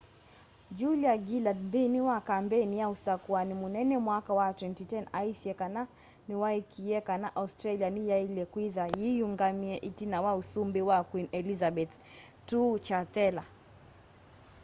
julia 0.77 1.13
gillard 1.25 1.57
nthini 1.67 1.99
wa 2.09 2.17
kambeini 2.29 2.75
ya 2.81 2.87
usakũani 2.95 3.53
mũnene 3.61 3.95
mwaka 4.07 4.31
wa 4.39 4.47
2010 4.57 5.05
aisye 5.19 5.53
kana 5.61 5.81
niwaikĩie 6.27 6.99
kana 7.09 7.27
australia 7.41 7.89
ni 7.95 8.01
yaile 8.11 8.43
kwitha 8.53 8.83
yiyũngamie 8.99 9.75
itina 9.89 10.17
wa 10.25 10.31
ũsumbĩ 10.41 10.81
wa 10.89 10.97
queen 11.09 11.27
elizabeth 11.39 11.93
ii 12.53 12.71
chathela 12.87 13.43